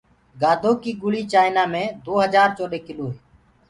[0.41, 3.17] گآڌو ڪيٚ گُݪيٚ چآئنآ مي دو هجآر چوڏي ڪلو هي